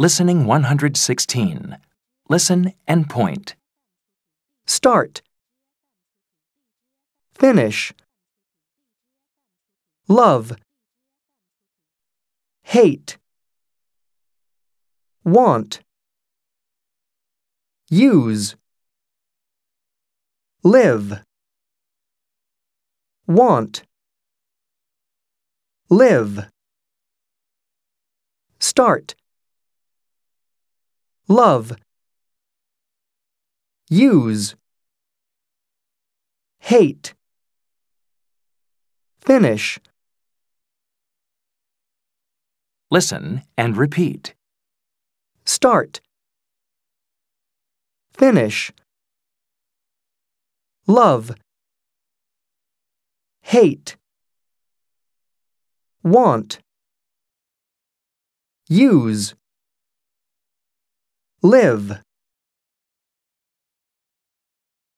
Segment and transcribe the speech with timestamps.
[0.00, 1.76] Listening 116.
[2.28, 3.56] Listen and point.
[4.64, 5.22] Start.
[7.32, 7.92] Finish.
[10.06, 10.52] Love.
[12.62, 13.18] Hate.
[15.24, 15.80] Want.
[17.90, 18.54] Use.
[20.62, 21.24] Live.
[23.26, 23.82] Want.
[25.90, 26.46] Live.
[28.60, 29.16] Start.
[31.30, 31.76] Love.
[33.90, 34.56] Use.
[36.60, 37.12] Hate.
[39.20, 39.78] Finish.
[42.90, 44.34] Listen and repeat.
[45.44, 46.00] Start.
[48.14, 48.72] Finish.
[50.86, 51.32] Love.
[53.42, 53.96] Hate.
[56.02, 56.60] Want.
[58.66, 59.34] Use.
[61.42, 62.02] Live.